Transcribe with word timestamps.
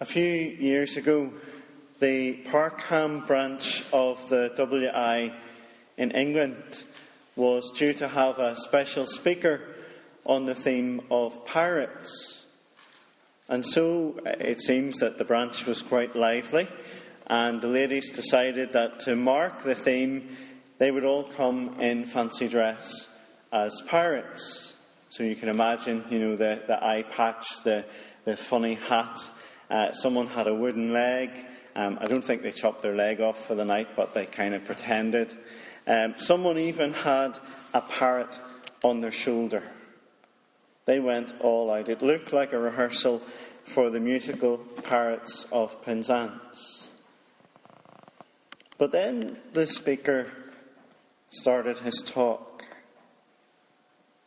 A 0.00 0.04
few 0.04 0.22
years 0.22 0.96
ago, 0.96 1.32
the 1.98 2.34
Parkham 2.34 3.26
branch 3.26 3.82
of 3.92 4.28
the 4.28 4.52
WI 4.56 5.32
in 5.96 6.12
England 6.12 6.84
was 7.34 7.72
due 7.72 7.92
to 7.94 8.06
have 8.06 8.38
a 8.38 8.54
special 8.54 9.06
speaker 9.06 9.60
on 10.24 10.46
the 10.46 10.54
theme 10.54 11.00
of 11.10 11.44
pirates. 11.44 12.44
And 13.48 13.66
so 13.66 14.20
eh, 14.24 14.36
it 14.38 14.62
seems 14.62 14.98
that 14.98 15.18
the 15.18 15.24
branch 15.24 15.66
was 15.66 15.82
quite 15.82 16.14
lively, 16.14 16.68
and 17.26 17.60
the 17.60 17.66
ladies 17.66 18.08
decided 18.10 18.74
that 18.74 19.00
to 19.00 19.16
mark 19.16 19.64
the 19.64 19.74
theme, 19.74 20.36
they 20.78 20.92
would 20.92 21.04
all 21.04 21.24
come 21.24 21.74
in 21.80 22.06
fancy 22.06 22.46
dress 22.46 23.08
as 23.50 23.82
pirates. 23.88 24.74
So 25.08 25.24
you 25.24 25.34
can 25.34 25.48
imagine, 25.48 26.04
you 26.08 26.20
know, 26.20 26.36
the, 26.36 26.62
the 26.68 26.84
eye 26.84 27.02
patch, 27.02 27.64
the, 27.64 27.84
the 28.24 28.36
funny 28.36 28.74
hat. 28.74 29.18
Uh, 29.70 29.92
someone 29.92 30.26
had 30.26 30.46
a 30.46 30.54
wooden 30.54 30.92
leg. 30.92 31.30
Um, 31.76 31.98
I 32.00 32.06
don't 32.06 32.24
think 32.24 32.42
they 32.42 32.52
chopped 32.52 32.82
their 32.82 32.94
leg 32.94 33.20
off 33.20 33.46
for 33.46 33.54
the 33.54 33.64
night, 33.64 33.88
but 33.94 34.14
they 34.14 34.26
kind 34.26 34.54
of 34.54 34.64
pretended. 34.64 35.36
Um, 35.86 36.14
someone 36.16 36.58
even 36.58 36.92
had 36.92 37.38
a 37.74 37.80
parrot 37.80 38.38
on 38.82 39.00
their 39.00 39.12
shoulder. 39.12 39.62
They 40.86 41.00
went 41.00 41.34
all 41.40 41.70
out. 41.70 41.88
It 41.88 42.02
looked 42.02 42.32
like 42.32 42.52
a 42.52 42.58
rehearsal 42.58 43.22
for 43.64 43.90
the 43.90 44.00
musical 44.00 44.56
Parrots 44.56 45.46
of 45.52 45.82
Penzance. 45.84 46.90
But 48.78 48.92
then 48.92 49.38
the 49.52 49.66
speaker 49.66 50.28
started 51.30 51.80
his 51.80 52.02
talk, 52.02 52.64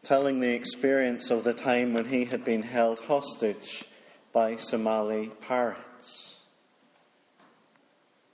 telling 0.04 0.40
the 0.40 0.54
experience 0.54 1.32
of 1.32 1.44
the 1.44 1.54
time 1.54 1.94
when 1.94 2.06
he 2.06 2.26
had 2.26 2.46
been 2.46 2.64
held 2.64 3.00
hostage 3.00 3.86
by 4.34 4.56
Somali 4.56 5.32
pirates. 5.42 6.40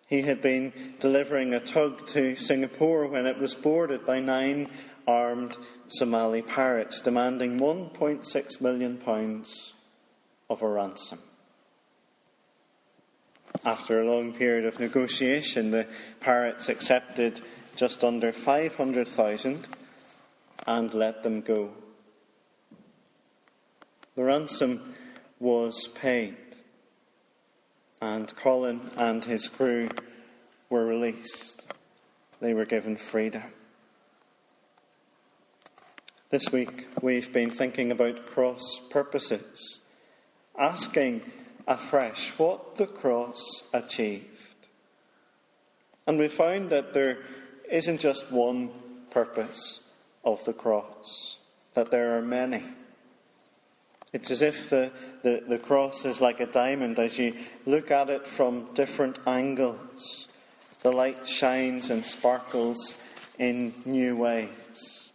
He 0.07 0.21
had 0.21 0.41
been 0.41 0.95
delivering 0.99 1.53
a 1.53 1.59
tug 1.59 2.07
to 2.07 2.35
Singapore 2.35 3.07
when 3.07 3.25
it 3.25 3.39
was 3.39 3.55
boarded 3.55 4.05
by 4.05 4.19
nine 4.19 4.69
armed 5.05 5.57
Somali 5.87 6.41
pirates, 6.41 7.01
demanding 7.01 7.59
£1.6 7.59 8.61
million 8.61 9.01
of 10.49 10.61
a 10.61 10.67
ransom. 10.67 11.19
After 13.65 14.01
a 14.01 14.05
long 14.05 14.33
period 14.33 14.65
of 14.65 14.79
negotiation, 14.79 15.71
the 15.71 15.87
pirates 16.19 16.69
accepted 16.69 17.41
just 17.75 18.03
under 18.03 18.31
500,000 18.31 19.67
and 20.65 20.93
let 20.93 21.23
them 21.23 21.41
go. 21.41 21.71
The 24.15 24.23
ransom 24.23 24.95
was 25.39 25.87
paid 25.95 26.35
and 28.01 28.35
Colin 28.35 28.91
and 28.97 29.23
his 29.25 29.49
crew 29.49 29.89
were 30.69 30.85
released. 30.85 31.65
They 32.39 32.53
were 32.53 32.65
given 32.65 32.95
freedom. 32.95 33.43
This 36.29 36.51
week 36.51 36.87
we've 37.01 37.31
been 37.31 37.49
thinking 37.49 37.91
about 37.91 38.25
cross 38.25 38.81
purposes, 38.89 39.79
asking 40.57 41.21
afresh 41.67 42.37
what 42.37 42.75
the 42.75 42.85
cross 42.85 43.41
achieved. 43.73 44.67
And 46.05 46.19
we 46.19 46.27
found 46.27 46.69
that 46.69 46.93
there 46.93 47.19
isn't 47.69 47.99
just 47.99 48.31
one 48.31 48.69
purpose 49.09 49.81
of 50.23 50.43
the 50.45 50.53
cross, 50.53 51.37
that 51.73 51.91
there 51.91 52.17
are 52.17 52.21
many. 52.21 52.63
It's 54.13 54.31
as 54.31 54.41
if 54.41 54.69
the, 54.69 54.91
the, 55.23 55.43
the 55.47 55.57
cross 55.57 56.05
is 56.05 56.21
like 56.21 56.39
a 56.39 56.45
diamond 56.45 56.97
as 56.97 57.19
you 57.19 57.33
look 57.65 57.91
at 57.91 58.09
it 58.09 58.25
from 58.25 58.73
different 58.73 59.19
angles. 59.27 60.27
The 60.81 60.91
light 60.91 61.27
shines 61.27 61.89
and 61.89 62.05
sparkles 62.05 62.97
in 63.37 63.73
new 63.85 64.15
ways. 64.15 65.09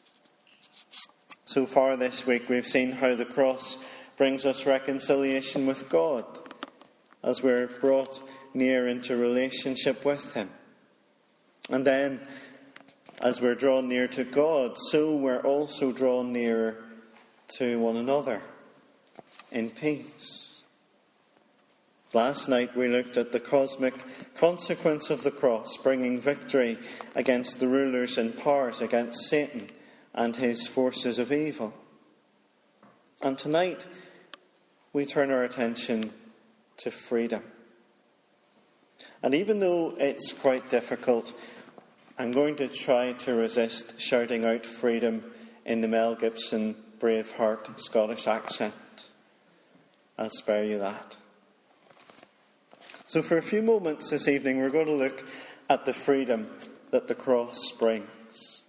So 1.46 1.66
far 1.66 1.96
this 1.96 2.26
week, 2.26 2.48
we've 2.48 2.66
seen 2.66 2.92
how 2.92 3.14
the 3.14 3.24
cross 3.24 3.78
brings 4.18 4.44
us 4.44 4.66
reconciliation 4.66 5.66
with 5.66 5.88
God 5.88 6.24
as 7.24 7.42
we're 7.42 7.66
brought 7.66 8.20
near 8.54 8.86
into 8.88 9.16
relationship 9.16 10.04
with 10.04 10.34
Him. 10.34 10.50
And 11.70 11.86
then, 11.86 12.20
as 13.20 13.40
we're 13.40 13.54
drawn 13.54 13.88
near 13.88 14.08
to 14.08 14.24
God, 14.24 14.76
so 14.90 15.14
we're 15.14 15.40
also 15.40 15.92
drawn 15.92 16.32
nearer 16.32 16.76
to 17.56 17.78
one 17.78 17.96
another 17.96 18.42
in 19.52 19.70
peace. 19.70 20.62
Last 22.12 22.48
night 22.48 22.76
we 22.76 22.88
looked 22.88 23.16
at 23.16 23.32
the 23.32 23.40
cosmic 23.40 23.94
consequence 24.34 25.08
of 25.08 25.22
the 25.22 25.30
cross, 25.30 25.76
bringing 25.76 26.20
victory 26.20 26.78
against 27.14 27.58
the 27.58 27.68
rulers 27.68 28.18
and 28.18 28.36
powers, 28.36 28.80
against 28.80 29.28
Satan 29.28 29.70
and 30.14 30.36
his 30.36 30.66
forces 30.66 31.18
of 31.18 31.32
evil. 31.32 31.72
And 33.22 33.38
tonight 33.38 33.86
we 34.92 35.06
turn 35.06 35.30
our 35.30 35.44
attention 35.44 36.12
to 36.78 36.90
freedom. 36.90 37.42
And 39.22 39.34
even 39.34 39.60
though 39.60 39.94
it's 39.96 40.32
quite 40.32 40.68
difficult, 40.68 41.32
I'm 42.18 42.32
going 42.32 42.56
to 42.56 42.68
try 42.68 43.12
to 43.12 43.34
resist 43.34 43.98
shouting 44.00 44.44
out 44.44 44.66
freedom 44.66 45.24
in 45.64 45.80
the 45.80 45.88
Mel 45.88 46.14
Gibson 46.14 46.76
Braveheart 46.98 47.80
Scottish 47.80 48.26
accent. 48.26 48.74
I'll 50.22 50.30
spare 50.30 50.64
you 50.64 50.78
that. 50.78 51.16
So, 53.08 53.22
for 53.22 53.38
a 53.38 53.42
few 53.42 53.60
moments 53.60 54.10
this 54.10 54.28
evening, 54.28 54.58
we're 54.58 54.70
going 54.70 54.86
to 54.86 54.92
look 54.92 55.26
at 55.68 55.84
the 55.84 55.92
freedom 55.92 56.46
that 56.92 57.08
the 57.08 57.16
cross 57.16 57.72
brings. 57.72 58.62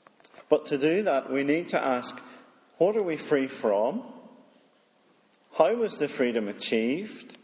But 0.49 0.65
to 0.67 0.79
do 0.79 1.03
that, 1.03 1.31
we 1.31 1.43
need 1.43 1.67
to 1.67 1.79
ask 1.79 2.19
what 2.77 2.97
are 2.97 3.03
we 3.03 3.17
free 3.17 3.45
from? 3.45 4.01
How 5.55 5.75
was 5.75 5.99
the 5.99 6.07
freedom 6.07 6.47
achieved? 6.47 7.37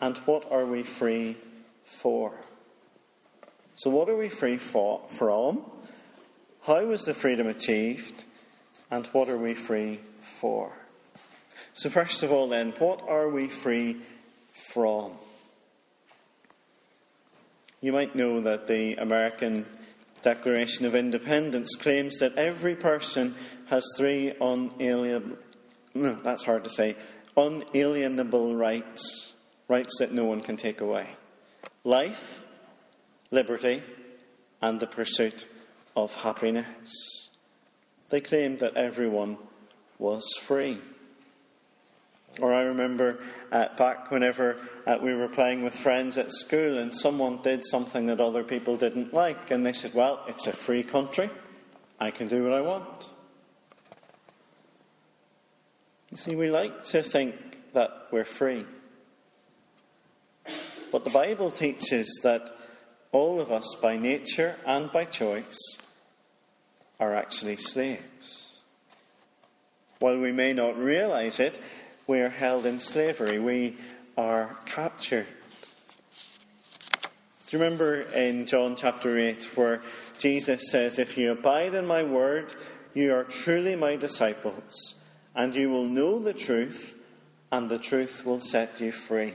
And 0.00 0.16
what 0.18 0.50
are 0.50 0.66
we 0.66 0.82
free 0.82 1.36
for? 1.84 2.34
So, 3.76 3.90
what 3.90 4.08
are 4.08 4.16
we 4.16 4.28
free 4.28 4.56
for, 4.56 5.02
from? 5.08 5.62
How 6.62 6.84
was 6.84 7.04
the 7.04 7.14
freedom 7.14 7.46
achieved? 7.46 8.24
And 8.90 9.06
what 9.06 9.28
are 9.28 9.38
we 9.38 9.54
free 9.54 10.00
for? 10.40 10.79
So, 11.72 11.88
first 11.88 12.22
of 12.22 12.32
all, 12.32 12.48
then, 12.48 12.72
what 12.78 13.02
are 13.08 13.28
we 13.28 13.48
free 13.48 13.96
from? 14.72 15.12
You 17.80 17.92
might 17.92 18.14
know 18.14 18.40
that 18.42 18.66
the 18.66 18.96
American 18.96 19.66
Declaration 20.22 20.84
of 20.84 20.94
Independence 20.94 21.76
claims 21.76 22.18
that 22.18 22.36
every 22.36 22.76
person 22.76 23.34
has 23.66 23.84
three 23.96 24.34
unalienable, 24.40 25.38
no, 25.94 26.18
that's 26.22 26.44
hard 26.44 26.64
to 26.64 26.70
say, 26.70 26.96
unalienable 27.36 28.54
rights, 28.54 29.32
rights 29.68 29.94
that 29.98 30.12
no 30.12 30.24
one 30.24 30.40
can 30.40 30.56
take 30.56 30.80
away 30.80 31.08
life, 31.84 32.42
liberty, 33.30 33.82
and 34.60 34.80
the 34.80 34.86
pursuit 34.86 35.46
of 35.96 36.12
happiness. 36.14 36.92
They 38.10 38.20
claimed 38.20 38.58
that 38.58 38.76
everyone 38.76 39.38
was 39.98 40.24
free. 40.42 40.78
Or 42.38 42.54
I 42.54 42.62
remember 42.62 43.18
uh, 43.50 43.66
back 43.76 44.10
whenever 44.10 44.56
uh, 44.86 44.98
we 45.02 45.14
were 45.14 45.28
playing 45.28 45.64
with 45.64 45.74
friends 45.74 46.16
at 46.16 46.30
school 46.30 46.78
and 46.78 46.94
someone 46.94 47.42
did 47.42 47.64
something 47.64 48.06
that 48.06 48.20
other 48.20 48.44
people 48.44 48.76
didn't 48.76 49.12
like, 49.12 49.50
and 49.50 49.66
they 49.66 49.72
said, 49.72 49.94
Well, 49.94 50.22
it's 50.28 50.46
a 50.46 50.52
free 50.52 50.82
country. 50.82 51.30
I 51.98 52.10
can 52.10 52.28
do 52.28 52.44
what 52.44 52.52
I 52.52 52.60
want. 52.60 53.08
You 56.10 56.16
see, 56.16 56.34
we 56.34 56.50
like 56.50 56.84
to 56.86 57.02
think 57.02 57.34
that 57.72 58.08
we're 58.10 58.24
free. 58.24 58.64
But 60.90 61.04
the 61.04 61.10
Bible 61.10 61.50
teaches 61.50 62.20
that 62.22 62.50
all 63.12 63.40
of 63.40 63.52
us, 63.52 63.76
by 63.80 63.96
nature 63.96 64.56
and 64.66 64.90
by 64.90 65.04
choice, 65.04 65.58
are 66.98 67.14
actually 67.14 67.56
slaves. 67.56 68.60
While 70.00 70.18
we 70.18 70.32
may 70.32 70.52
not 70.52 70.78
realize 70.78 71.38
it, 71.38 71.60
we 72.10 72.18
are 72.18 72.28
held 72.28 72.66
in 72.66 72.80
slavery, 72.80 73.38
we 73.38 73.76
are 74.18 74.58
captured. 74.66 75.28
Do 77.46 77.56
you 77.56 77.62
remember 77.62 78.00
in 78.00 78.46
John 78.46 78.74
chapter 78.74 79.16
8 79.16 79.56
where 79.56 79.80
Jesus 80.18 80.72
says, 80.72 80.98
If 80.98 81.16
you 81.16 81.30
abide 81.30 81.72
in 81.76 81.86
my 81.86 82.02
word, 82.02 82.52
you 82.94 83.14
are 83.14 83.22
truly 83.22 83.76
my 83.76 83.94
disciples, 83.94 84.96
and 85.36 85.54
you 85.54 85.70
will 85.70 85.84
know 85.84 86.18
the 86.18 86.32
truth, 86.32 86.96
and 87.52 87.68
the 87.68 87.78
truth 87.78 88.26
will 88.26 88.40
set 88.40 88.80
you 88.80 88.90
free. 88.90 89.34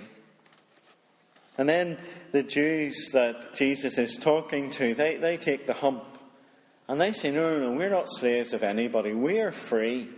And 1.58 1.70
then 1.70 1.98
the 2.34 2.44
Jews 2.44 3.12
that 3.14 3.54
Jesus 3.54 3.98
is 3.98 4.18
talking 4.18 4.70
to, 4.72 4.94
they, 4.94 5.16
they 5.16 5.38
take 5.38 5.66
the 5.66 5.76
hump 5.76 6.04
and 6.90 7.00
they 7.00 7.14
say, 7.14 7.32
No, 7.32 7.58
no, 7.58 7.72
no, 7.72 7.78
we're 7.78 7.90
not 7.90 8.10
slaves 8.10 8.52
of 8.52 8.64
anybody, 8.64 9.14
we 9.14 9.40
are 9.40 9.54
free. 9.54 10.10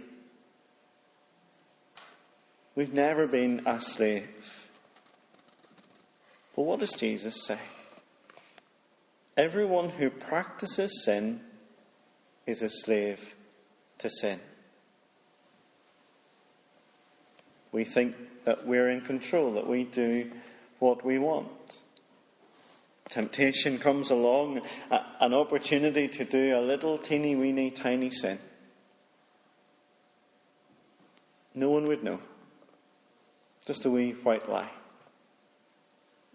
We've 2.78 2.94
never 2.94 3.28
been 3.28 3.64
a 3.66 3.82
slave. 3.82 4.70
But 6.56 6.62
what 6.62 6.80
does 6.80 6.94
Jesus 6.94 7.44
say? 7.44 7.58
Everyone 9.36 9.90
who 9.90 10.12
practices 10.12 11.04
sin 11.04 11.42
is 12.46 12.62
a 12.62 12.70
slave 12.70 13.36
to 13.98 14.12
sin. 14.12 14.40
We 17.72 17.84
think 17.84 18.16
that 18.46 18.68
we're 18.68 18.92
in 18.92 19.02
control, 19.02 19.54
that 19.54 19.66
we 19.66 19.84
do 19.84 20.30
what 20.78 21.04
we 21.04 21.18
want. 21.18 21.80
Temptation 23.10 23.80
comes 23.80 24.12
along, 24.12 24.62
an 25.20 25.34
opportunity 25.34 26.08
to 26.10 26.24
do 26.24 26.56
a 26.56 26.62
little 26.62 27.00
teeny 27.00 27.36
weeny 27.36 27.72
tiny 27.72 28.12
sin. 28.12 28.38
No 31.56 31.72
one 31.72 31.88
would 31.88 32.04
know. 32.04 32.20
Just 33.68 33.84
a 33.84 33.90
wee 33.90 34.12
white 34.14 34.50
lie. 34.50 34.70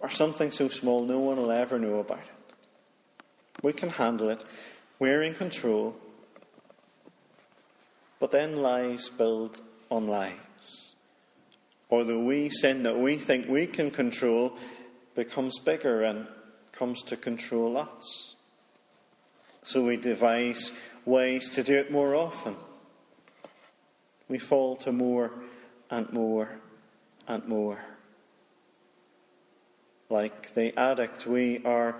Or 0.00 0.10
something 0.10 0.50
so 0.50 0.68
small 0.68 1.02
no 1.02 1.18
one 1.18 1.38
will 1.38 1.50
ever 1.50 1.78
know 1.78 1.98
about 1.98 2.18
it. 2.18 2.54
We 3.62 3.72
can 3.72 3.88
handle 3.88 4.28
it. 4.28 4.44
We're 4.98 5.22
in 5.22 5.34
control. 5.34 5.96
But 8.20 8.32
then 8.32 8.56
lies 8.56 9.08
build 9.08 9.62
on 9.90 10.06
lies. 10.06 10.94
Or 11.88 12.04
the 12.04 12.18
wee 12.18 12.50
sin 12.50 12.82
that 12.82 12.98
we 12.98 13.16
think 13.16 13.48
we 13.48 13.66
can 13.66 13.90
control 13.90 14.58
becomes 15.14 15.58
bigger 15.58 16.02
and 16.02 16.28
comes 16.72 17.02
to 17.04 17.16
control 17.16 17.78
us. 17.78 18.34
So 19.62 19.82
we 19.82 19.96
devise 19.96 20.72
ways 21.06 21.48
to 21.50 21.62
do 21.62 21.78
it 21.78 21.90
more 21.90 22.14
often. 22.14 22.56
We 24.28 24.38
fall 24.38 24.76
to 24.76 24.92
more 24.92 25.30
and 25.90 26.12
more 26.12 26.58
and 27.26 27.46
more. 27.46 27.78
Like 30.10 30.54
the 30.54 30.78
addict, 30.78 31.26
we 31.26 31.64
are 31.64 31.96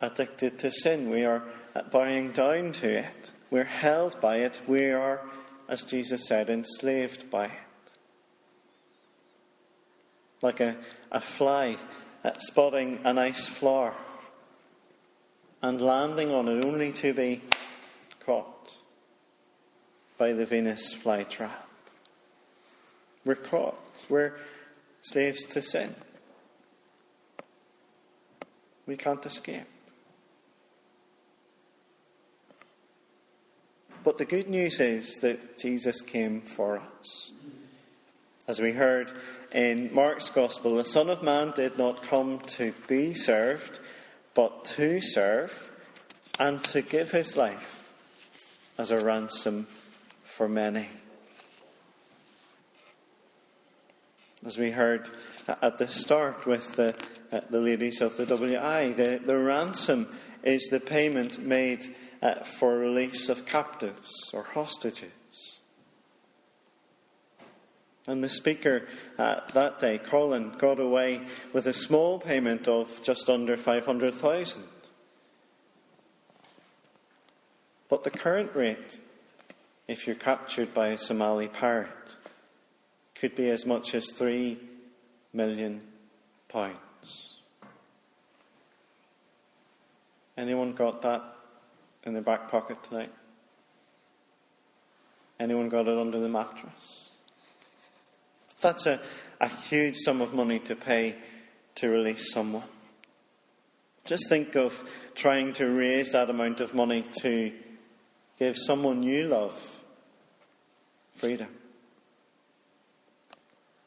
addicted 0.00 0.58
to 0.60 0.70
sin. 0.70 1.10
We 1.10 1.24
are 1.24 1.42
bowing 1.90 2.32
down 2.32 2.72
to 2.72 2.98
it. 2.98 3.30
We're 3.50 3.64
held 3.64 4.20
by 4.20 4.38
it. 4.38 4.60
We 4.66 4.90
are, 4.90 5.20
as 5.68 5.84
Jesus 5.84 6.26
said, 6.26 6.50
enslaved 6.50 7.30
by 7.30 7.46
it. 7.46 7.52
Like 10.42 10.60
a, 10.60 10.76
a 11.12 11.20
fly 11.20 11.76
spotting 12.38 13.00
a 13.04 13.12
nice 13.12 13.46
flower 13.46 13.94
and 15.62 15.80
landing 15.80 16.30
on 16.30 16.48
it 16.48 16.64
only 16.64 16.92
to 16.92 17.14
be 17.14 17.40
caught 18.26 18.76
by 20.18 20.32
the 20.32 20.44
Venus 20.44 20.94
flytrap. 20.94 21.50
We're 23.24 23.34
caught. 23.34 24.04
We're 24.08 24.34
slaves 25.04 25.44
to 25.44 25.60
sin. 25.60 25.94
We 28.86 28.96
can't 28.96 29.24
escape. 29.26 29.66
But 34.02 34.16
the 34.16 34.24
good 34.24 34.48
news 34.48 34.80
is 34.80 35.16
that 35.16 35.58
Jesus 35.58 36.00
came 36.00 36.40
for 36.40 36.78
us. 36.78 37.32
As 38.48 38.60
we 38.60 38.72
heard 38.72 39.12
in 39.52 39.92
Mark's 39.94 40.30
Gospel, 40.30 40.76
the 40.76 40.84
Son 40.84 41.10
of 41.10 41.22
Man 41.22 41.52
did 41.54 41.76
not 41.76 42.02
come 42.02 42.40
to 42.58 42.72
be 42.86 43.12
served, 43.12 43.80
but 44.34 44.64
to 44.76 45.02
serve 45.02 45.70
and 46.38 46.64
to 46.64 46.80
give 46.80 47.10
his 47.10 47.36
life 47.36 47.90
as 48.78 48.90
a 48.90 49.04
ransom 49.04 49.66
for 50.24 50.48
many. 50.48 50.88
As 54.46 54.58
we 54.58 54.72
heard 54.72 55.08
at 55.62 55.78
the 55.78 55.88
start 55.88 56.44
with 56.44 56.76
the, 56.76 56.94
uh, 57.32 57.40
the 57.48 57.60
ladies 57.62 58.02
of 58.02 58.18
the 58.18 58.26
WI, 58.26 58.92
the, 58.92 59.18
the 59.24 59.38
ransom 59.38 60.06
is 60.42 60.68
the 60.70 60.80
payment 60.80 61.38
made 61.38 61.94
uh, 62.20 62.44
for 62.44 62.76
release 62.76 63.30
of 63.30 63.46
captives 63.46 64.12
or 64.34 64.42
hostages. 64.42 65.60
And 68.06 68.22
the 68.22 68.28
speaker 68.28 68.86
uh, 69.16 69.40
that 69.54 69.78
day, 69.78 69.96
Colin, 69.96 70.50
got 70.58 70.78
away 70.78 71.22
with 71.54 71.64
a 71.64 71.72
small 71.72 72.18
payment 72.18 72.68
of 72.68 73.02
just 73.02 73.30
under 73.30 73.56
500,000. 73.56 74.62
But 77.88 78.04
the 78.04 78.10
current 78.10 78.54
rate, 78.54 79.00
if 79.88 80.06
you're 80.06 80.16
captured 80.16 80.74
by 80.74 80.88
a 80.88 80.98
Somali 80.98 81.48
pirate, 81.48 82.16
could 83.14 83.34
be 83.34 83.48
as 83.50 83.64
much 83.64 83.94
as 83.94 84.10
three 84.10 84.58
million 85.32 85.82
pounds. 86.48 87.34
Anyone 90.36 90.72
got 90.72 91.02
that 91.02 91.22
in 92.04 92.12
their 92.12 92.22
back 92.22 92.50
pocket 92.50 92.82
tonight? 92.82 93.12
Anyone 95.38 95.68
got 95.68 95.88
it 95.88 95.98
under 95.98 96.20
the 96.20 96.28
mattress? 96.28 97.10
That's 98.60 98.86
a, 98.86 99.00
a 99.40 99.48
huge 99.48 99.96
sum 99.96 100.20
of 100.20 100.32
money 100.32 100.58
to 100.60 100.74
pay 100.74 101.16
to 101.76 101.88
release 101.88 102.32
someone. 102.32 102.62
Just 104.04 104.28
think 104.28 104.54
of 104.54 104.82
trying 105.14 105.52
to 105.54 105.66
raise 105.66 106.12
that 106.12 106.30
amount 106.30 106.60
of 106.60 106.74
money 106.74 107.04
to 107.20 107.52
give 108.38 108.56
someone 108.56 109.02
you 109.02 109.28
love 109.28 109.80
freedom. 111.14 111.48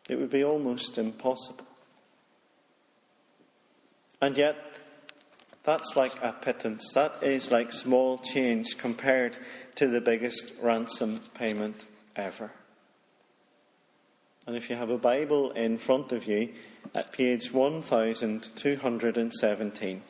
It 0.08 0.20
would 0.20 0.30
be 0.30 0.44
almost 0.44 0.98
impossible. 0.98 1.66
And 4.22 4.38
yet, 4.38 4.56
that's 5.64 5.96
like 5.96 6.22
a 6.24 6.32
pittance. 6.32 6.92
That 6.94 7.16
is 7.22 7.52
like 7.52 7.74
small 7.74 8.20
change 8.20 8.78
compared 8.78 9.38
to 9.76 9.88
the 9.88 10.02
biggest 10.02 10.54
ransom 10.62 11.20
payment 11.34 11.86
ever. 12.16 12.52
And 14.48 14.56
if 14.56 14.70
you 14.70 14.78
have 14.78 14.90
a 14.90 14.98
Bible 14.98 15.52
in 15.52 15.78
front 15.78 16.14
of 16.14 16.26
you 16.26 16.54
at 16.96 17.12
page 17.12 17.52
1217, 17.52 20.02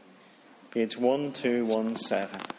page 0.72 0.96
1217. 0.96 2.57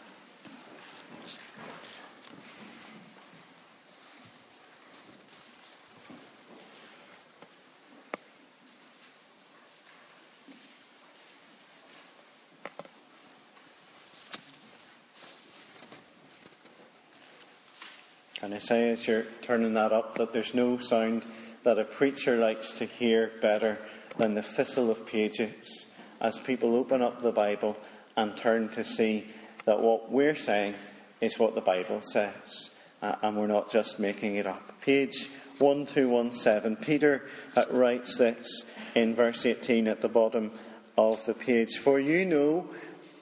Say 18.59 18.89
as 18.91 19.07
you're 19.07 19.25
turning 19.41 19.73
that 19.73 19.91
up 19.91 20.15
that 20.15 20.33
there's 20.33 20.53
no 20.53 20.77
sound 20.77 21.25
that 21.63 21.79
a 21.79 21.83
preacher 21.83 22.37
likes 22.37 22.73
to 22.73 22.85
hear 22.85 23.31
better 23.41 23.77
than 24.17 24.35
the 24.35 24.43
thistle 24.43 24.89
of 24.89 25.05
pages. 25.05 25.85
As 26.21 26.39
people 26.39 26.75
open 26.75 27.01
up 27.01 27.21
the 27.21 27.31
Bible 27.31 27.77
and 28.15 28.35
turn 28.35 28.69
to 28.69 28.83
see 28.83 29.27
that 29.65 29.81
what 29.81 30.11
we're 30.11 30.35
saying 30.35 30.75
is 31.21 31.39
what 31.39 31.55
the 31.55 31.61
Bible 31.61 32.01
says, 32.01 32.69
uh, 33.01 33.15
and 33.21 33.37
we're 33.37 33.47
not 33.47 33.71
just 33.71 33.99
making 33.99 34.35
it 34.35 34.47
up. 34.47 34.81
Page 34.81 35.29
1217, 35.59 36.75
Peter 36.77 37.23
uh, 37.55 37.63
writes 37.71 38.17
this 38.17 38.63
in 38.95 39.15
verse 39.15 39.45
18 39.45 39.87
at 39.87 40.01
the 40.01 40.07
bottom 40.07 40.51
of 40.97 41.25
the 41.25 41.33
page. 41.33 41.77
For 41.77 41.99
you 41.99 42.25
know 42.25 42.69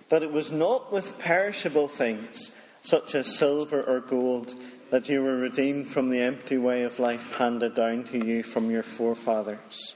that 0.09 0.23
it 0.23 0.31
was 0.31 0.51
not 0.51 0.91
with 0.91 1.17
perishable 1.19 1.87
things, 1.87 2.51
such 2.81 3.15
as 3.15 3.37
silver 3.37 3.81
or 3.83 3.99
gold 3.99 4.53
that 4.89 5.09
you 5.09 5.21
were 5.21 5.35
redeemed 5.35 5.87
from 5.87 6.09
the 6.09 6.21
empty 6.21 6.57
way 6.57 6.83
of 6.83 6.99
life 6.99 7.35
handed 7.35 7.75
down 7.75 8.03
to 8.05 8.25
you 8.25 8.43
from 8.43 8.71
your 8.71 8.83
forefathers, 8.83 9.95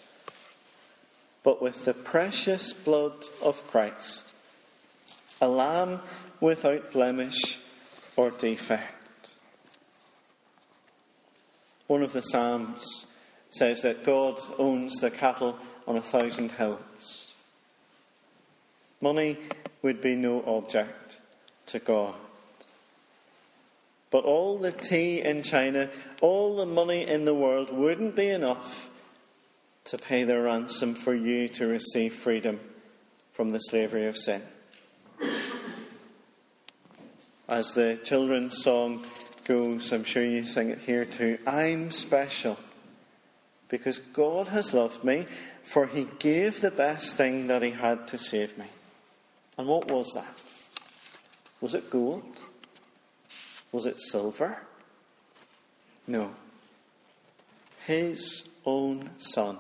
but 1.44 1.62
with 1.62 1.86
the 1.86 1.94
precious 1.94 2.74
blood 2.74 3.26
of 3.44 3.66
Christ, 3.68 4.34
a 5.40 5.48
lamb 5.48 6.02
without 6.40 6.92
blemish 6.92 7.60
or 8.16 8.32
defect. 8.32 9.32
One 11.88 12.04
of 12.04 12.14
the 12.14 12.22
Psalms 12.22 13.06
says 13.50 13.82
that 13.82 14.04
God 14.04 14.40
owns 14.58 14.96
the 15.00 15.12
cattle 15.12 15.58
on 15.88 15.98
a 15.98 16.02
thousand 16.02 16.54
hills. 16.54 17.34
Money 19.02 19.38
would 19.82 20.02
be 20.02 20.16
no 20.16 20.44
object 20.46 21.18
to 21.68 21.80
God. 21.80 22.16
But 24.12 24.26
all 24.26 24.58
the 24.58 24.74
tea 24.74 25.22
in 25.22 25.42
China, 25.42 25.90
all 26.22 26.58
the 26.58 26.66
money 26.66 27.08
in 27.08 27.26
the 27.26 27.34
world 27.34 27.72
wouldn't 27.72 28.16
be 28.16 28.28
enough 28.30 28.90
to 29.86 29.98
pay 29.98 30.26
the 30.26 30.40
ransom 30.40 30.94
for 30.94 31.16
you 31.16 31.48
to 31.48 31.66
receive 31.66 32.14
freedom 32.14 32.60
from 33.32 33.52
the 33.52 33.60
slavery 33.60 34.08
of 34.08 34.18
sin. 34.18 34.42
As 37.48 37.74
the 37.74 38.00
children's 38.04 38.62
song 38.62 39.04
goes, 39.46 39.92
I'm 39.92 40.04
sure 40.04 40.24
you 40.24 40.46
sing 40.46 40.70
it 40.70 40.80
here 40.80 41.06
too 41.06 41.38
I'm 41.48 41.92
special 41.92 42.58
because 43.70 44.00
God 44.00 44.50
has 44.50 44.74
loved 44.74 45.04
me 45.04 45.26
for 45.64 45.88
he 45.88 46.08
gave 46.20 46.62
the 46.62 46.72
best 46.72 47.16
thing 47.16 47.48
that 47.48 47.62
he 47.62 47.72
had 47.72 48.08
to 48.10 48.18
save 48.18 48.58
me. 48.58 48.66
And 49.58 49.68
what 49.68 49.90
was 49.90 50.12
that? 50.14 50.36
Was 51.62 51.76
it 51.76 51.90
gold? 51.90 52.41
Was 53.72 53.86
it 53.86 54.00
silver? 54.00 54.58
No. 56.08 56.32
His 57.86 58.44
own 58.66 59.12
Son, 59.18 59.58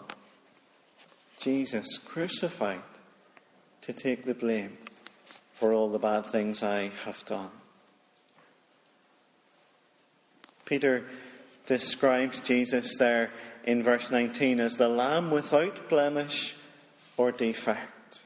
Jesus, 1.39 1.97
crucified 1.97 2.81
to 3.81 3.93
take 3.93 4.25
the 4.25 4.33
blame 4.33 4.77
for 5.53 5.73
all 5.73 5.89
the 5.89 5.99
bad 5.99 6.25
things 6.25 6.61
I 6.61 6.91
have 7.05 7.25
done. 7.25 7.49
Peter 10.65 11.03
describes 11.65 12.41
Jesus 12.41 12.95
there 12.97 13.29
in 13.63 13.83
verse 13.83 14.11
19 14.11 14.59
as 14.59 14.77
the 14.77 14.87
Lamb 14.87 15.31
without 15.31 15.89
blemish 15.89 16.55
or 17.17 17.31
defect. 17.31 18.21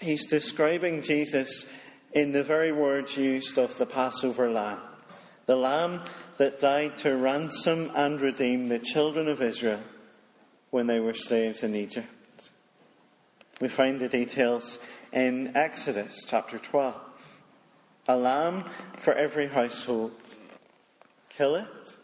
He's 0.00 0.26
describing 0.26 1.02
Jesus 1.02 1.66
in 2.12 2.32
the 2.32 2.44
very 2.44 2.72
words 2.72 3.16
used 3.16 3.58
of 3.58 3.76
the 3.78 3.86
Passover 3.86 4.50
lamb, 4.50 4.80
the 5.46 5.56
lamb 5.56 6.02
that 6.38 6.58
died 6.58 6.98
to 6.98 7.16
ransom 7.16 7.90
and 7.94 8.20
redeem 8.20 8.68
the 8.68 8.78
children 8.78 9.28
of 9.28 9.42
Israel 9.42 9.82
when 10.70 10.86
they 10.86 11.00
were 11.00 11.14
slaves 11.14 11.62
in 11.62 11.74
Egypt. 11.74 12.52
We 13.60 13.68
find 13.68 14.00
the 14.00 14.08
details 14.08 14.78
in 15.12 15.56
Exodus 15.56 16.24
chapter 16.26 16.58
12. 16.58 16.94
A 18.08 18.16
lamb 18.16 18.64
for 18.98 19.14
every 19.14 19.48
household. 19.48 20.12
Kill 21.28 21.54
it 21.56 21.96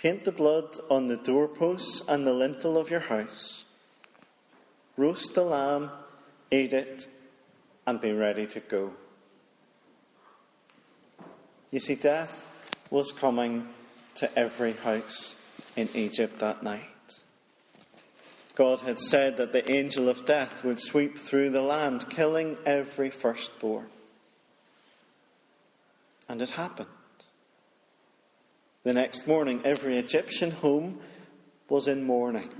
Paint 0.00 0.24
the 0.24 0.32
blood 0.32 0.78
on 0.88 1.08
the 1.08 1.16
doorposts 1.18 2.02
and 2.08 2.26
the 2.26 2.32
lintel 2.32 2.78
of 2.78 2.90
your 2.90 3.00
house. 3.00 3.66
Roast 4.96 5.34
the 5.34 5.44
lamb, 5.44 5.90
eat 6.50 6.72
it, 6.72 7.06
and 7.86 8.00
be 8.00 8.10
ready 8.10 8.46
to 8.46 8.60
go. 8.60 8.92
You 11.70 11.80
see, 11.80 11.94
death 11.94 12.48
was 12.90 13.12
coming 13.12 13.68
to 14.16 14.38
every 14.38 14.72
house 14.72 15.36
in 15.76 15.88
Egypt 15.94 16.40
that 16.40 16.62
night. 16.62 16.82
God 18.56 18.80
had 18.80 18.98
said 18.98 19.36
that 19.36 19.52
the 19.52 19.70
angel 19.70 20.08
of 20.08 20.24
death 20.24 20.64
would 20.64 20.80
sweep 20.80 21.16
through 21.16 21.50
the 21.50 21.62
land, 21.62 22.10
killing 22.10 22.58
every 22.66 23.08
firstborn. 23.08 23.86
And 26.28 26.42
it 26.42 26.50
happened. 26.50 26.88
The 28.82 28.92
next 28.92 29.26
morning, 29.26 29.60
every 29.64 29.98
Egyptian 29.98 30.50
home 30.50 31.00
was 31.68 31.86
in 31.86 32.04
mourning, 32.04 32.50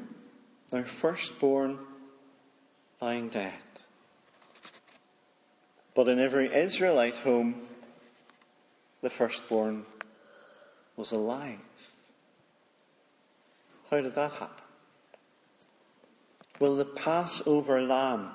their 0.70 0.84
firstborn 0.84 1.78
lying 3.00 3.28
dead. 3.28 3.52
But 5.94 6.08
in 6.08 6.18
every 6.20 6.54
Israelite 6.54 7.16
home, 7.16 7.62
the 9.02 9.10
firstborn 9.10 9.84
was 10.96 11.12
alive. 11.12 11.58
How 13.90 14.00
did 14.00 14.14
that 14.14 14.32
happen? 14.32 14.64
Well, 16.60 16.76
the 16.76 16.84
Passover 16.84 17.80
lamb, 17.80 18.30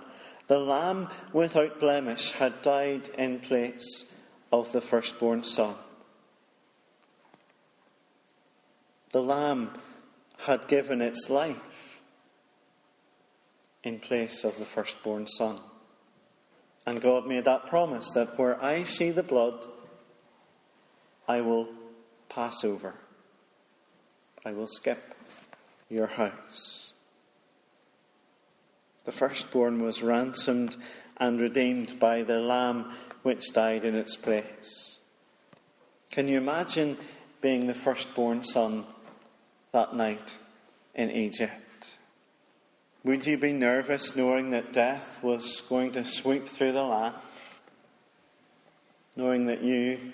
the 0.48 0.60
lamb 0.60 1.10
without 1.32 1.80
blemish, 1.80 2.32
had 2.32 2.62
died 2.62 3.10
in 3.18 3.40
place 3.40 4.06
of 4.52 4.72
the 4.72 4.82
firstborn 4.82 5.44
son. 5.44 5.76
The 9.12 9.22
lamb 9.22 9.72
had 10.40 10.68
given 10.68 11.02
its 11.02 11.30
life 11.30 12.02
in 13.84 14.00
place 14.00 14.44
of 14.44 14.58
the 14.58 14.66
firstborn 14.66 15.28
son. 15.28 15.60
And 16.86 17.02
God 17.02 17.28
made 17.28 17.46
that 17.46 17.68
promise 17.68 18.12
that 18.12 18.38
where 18.38 18.62
I 18.62 18.84
see 18.84 19.12
the 19.12 19.24
blood, 19.24 19.66
I 21.28 21.42
will 21.42 21.68
pass 22.30 22.64
over. 22.64 22.96
I 24.46 24.52
will 24.52 24.68
skip 24.68 25.16
your 25.90 26.08
house. 26.08 26.94
The 29.06 29.12
firstborn 29.12 29.82
was 29.84 30.04
ransomed 30.04 30.76
and 31.18 31.40
redeemed 31.40 32.00
by 32.00 32.24
the 32.24 32.40
lamb 32.40 32.92
which 33.24 33.54
died 33.54 33.86
in 33.86 33.96
its 33.96 34.16
place. 34.16 35.00
Can 36.12 36.28
you 36.28 36.38
imagine 36.38 36.98
being 37.42 37.68
the 37.68 37.74
firstborn 37.74 38.44
son 38.44 38.86
that 39.72 39.96
night 39.96 40.38
in 40.94 41.12
Egypt? 41.12 41.62
Would 43.04 43.28
you 43.28 43.38
be 43.38 43.54
nervous 43.54 44.16
knowing 44.16 44.52
that 44.52 44.74
death 44.74 45.24
was 45.24 45.62
going 45.62 45.92
to 45.92 46.06
sweep 46.06 46.48
through 46.48 46.72
the 46.72 46.84
land? 46.84 47.16
Knowing 49.16 49.46
that 49.46 49.62
you 49.62 50.14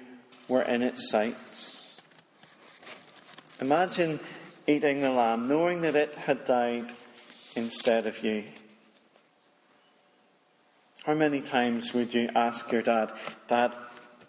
were 0.51 0.61
in 0.61 0.81
its 0.81 1.09
sights? 1.09 2.01
Imagine 3.61 4.19
eating 4.67 4.99
the 4.99 5.09
lamb, 5.09 5.47
knowing 5.47 5.81
that 5.81 5.95
it 5.95 6.15
had 6.15 6.43
died 6.43 6.91
instead 7.55 8.05
of 8.05 8.21
you. 8.21 8.43
How 11.05 11.13
many 11.13 11.41
times 11.41 11.93
would 11.93 12.13
you 12.13 12.29
ask 12.35 12.69
your 12.71 12.81
dad, 12.81 13.11
Dad, 13.47 13.73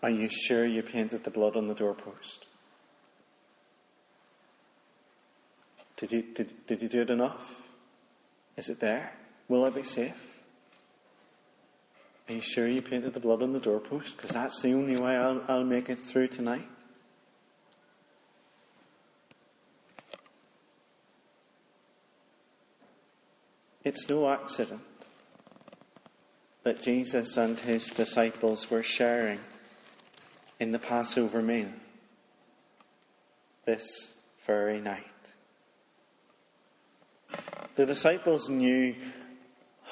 are 0.02 0.10
you 0.10 0.28
sure 0.28 0.64
you 0.64 0.82
painted 0.82 1.24
the 1.24 1.30
blood 1.30 1.56
on 1.56 1.66
the 1.66 1.74
doorpost? 1.74 2.46
Did 5.96 6.12
you, 6.12 6.22
did, 6.22 6.66
did 6.66 6.82
you 6.82 6.88
do 6.88 7.02
it 7.02 7.10
enough? 7.10 7.62
Is 8.56 8.68
it 8.68 8.80
there? 8.80 9.12
Will 9.48 9.64
I 9.64 9.70
be 9.70 9.82
safe? 9.82 10.31
Are 12.28 12.34
you 12.34 12.40
sure 12.40 12.68
you 12.68 12.82
painted 12.82 13.14
the 13.14 13.20
blood 13.20 13.42
on 13.42 13.52
the 13.52 13.60
doorpost? 13.60 14.16
Because 14.16 14.30
that's 14.30 14.60
the 14.62 14.72
only 14.72 14.96
way 14.96 15.16
I'll, 15.16 15.42
I'll 15.48 15.64
make 15.64 15.90
it 15.90 15.98
through 15.98 16.28
tonight. 16.28 16.68
It's 23.84 24.08
no 24.08 24.30
accident 24.30 24.80
that 26.62 26.80
Jesus 26.80 27.36
and 27.36 27.58
his 27.58 27.88
disciples 27.88 28.70
were 28.70 28.84
sharing 28.84 29.40
in 30.60 30.70
the 30.70 30.78
Passover 30.78 31.42
meal 31.42 31.72
this 33.64 34.14
very 34.46 34.80
night. 34.80 35.02
The 37.74 37.86
disciples 37.86 38.48
knew 38.48 38.94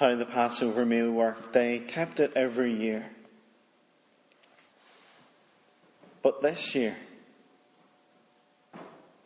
how 0.00 0.16
the 0.16 0.25
Passover 0.25 0.87
meal 0.87 1.11
worked, 1.11 1.52
they 1.52 1.78
kept 1.78 2.21
it 2.21 2.33
every 2.35 2.73
year. 2.73 3.11
But 6.23 6.40
this 6.40 6.75
year, 6.75 6.97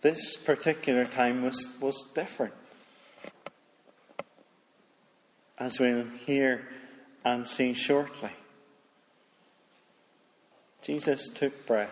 this 0.00 0.36
particular 0.36 1.04
time 1.06 1.42
was, 1.44 1.76
was 1.80 2.10
different. 2.12 2.54
As 5.56 5.78
we'll 5.78 6.08
hear 6.26 6.66
and 7.24 7.46
see 7.46 7.72
shortly. 7.72 8.32
Jesus 10.82 11.28
took 11.28 11.66
bread. 11.68 11.88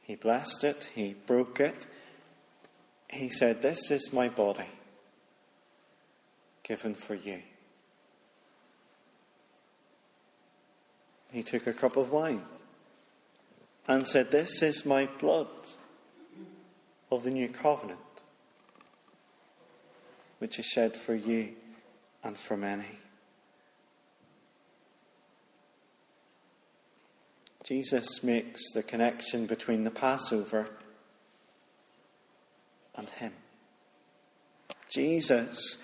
He 0.00 0.14
blessed 0.14 0.64
it, 0.64 0.90
he 0.94 1.14
broke 1.26 1.60
it, 1.60 1.86
he 3.10 3.28
said, 3.28 3.60
This 3.60 3.90
is 3.90 4.14
my 4.14 4.30
body 4.30 4.66
given 6.70 6.94
for 6.94 7.16
you. 7.16 7.42
He 11.32 11.42
took 11.42 11.66
a 11.66 11.72
cup 11.72 11.96
of 11.96 12.12
wine 12.12 12.44
and 13.88 14.06
said, 14.06 14.30
This 14.30 14.62
is 14.62 14.86
my 14.86 15.08
blood 15.18 15.48
of 17.10 17.24
the 17.24 17.30
new 17.32 17.48
covenant, 17.48 17.98
which 20.38 20.60
is 20.60 20.64
shed 20.64 20.94
for 20.94 21.12
you 21.12 21.48
and 22.22 22.38
for 22.38 22.56
many. 22.56 23.00
Jesus 27.64 28.22
makes 28.22 28.70
the 28.70 28.84
connection 28.84 29.46
between 29.46 29.82
the 29.82 29.90
Passover 29.90 30.68
and 32.94 33.10
Him. 33.10 33.32
Jesus 34.88 35.78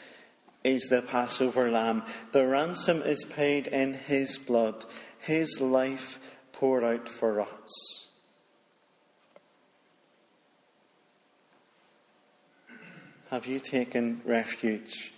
is 0.66 0.88
the 0.88 1.00
Passover 1.00 1.70
lamb. 1.70 2.02
The 2.32 2.46
ransom 2.46 3.02
is 3.02 3.24
paid 3.24 3.68
in 3.68 3.94
His 3.94 4.36
blood, 4.36 4.84
His 5.20 5.60
life 5.60 6.18
poured 6.52 6.82
out 6.84 7.08
for 7.08 7.40
us. 7.40 8.06
Have 13.30 13.46
you 13.46 13.58
taken 13.58 14.20
refuge 14.24 15.12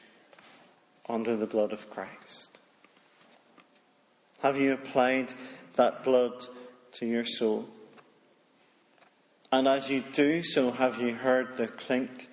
under 1.08 1.36
the 1.36 1.46
blood 1.46 1.72
of 1.72 1.90
Christ? 1.90 2.58
Have 4.40 4.58
you 4.58 4.72
applied 4.72 5.32
that 5.74 6.04
blood 6.04 6.46
to 6.92 7.06
your 7.06 7.24
soul? 7.24 7.68
And 9.50 9.66
as 9.66 9.90
you 9.90 10.02
do 10.12 10.42
so, 10.42 10.70
have 10.72 11.00
you 11.00 11.14
heard 11.14 11.56
the 11.56 11.68
clink 11.68 12.28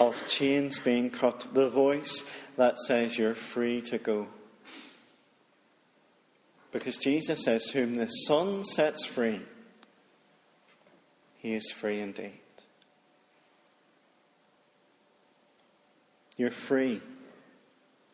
of 0.00 0.26
chains 0.28 0.78
being 0.78 1.10
cut, 1.10 1.46
the 1.52 1.68
voice 1.68 2.28
that 2.56 2.78
says 2.78 3.18
you're 3.18 3.34
free 3.34 3.80
to 3.82 3.98
go. 3.98 4.28
Because 6.72 6.98
Jesus 6.98 7.44
says, 7.44 7.70
Whom 7.70 7.94
the 7.94 8.06
Son 8.06 8.64
sets 8.64 9.04
free, 9.04 9.40
he 11.38 11.54
is 11.54 11.70
free 11.70 12.00
indeed. 12.00 12.32
You're 16.36 16.50
free 16.50 17.00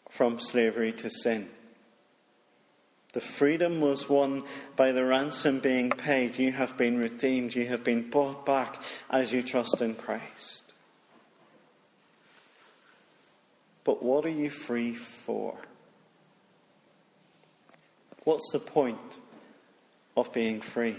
from 0.09 0.39
slavery 0.39 0.93
to 0.93 1.11
sin. 1.11 1.49
The 3.13 3.21
freedom 3.21 3.81
was 3.81 4.09
won 4.09 4.45
by 4.77 4.93
the 4.93 5.05
ransom 5.05 5.59
being 5.59 5.91
paid. 5.91 6.39
You 6.39 6.53
have 6.53 6.77
been 6.79 6.99
redeemed. 6.99 7.55
You 7.55 7.67
have 7.67 7.85
been 7.85 8.09
bought 8.09 8.47
back 8.47 8.81
as 9.11 9.33
you 9.33 9.43
trust 9.43 9.83
in 9.83 9.95
Christ. 9.95 10.62
But 13.85 14.03
what 14.03 14.25
are 14.25 14.31
you 14.31 14.51
free 14.51 14.95
for? 14.95 15.57
What's 18.25 18.51
the 18.53 18.61
point 18.61 19.19
of 20.17 20.33
being 20.33 20.61
free? 20.61 20.97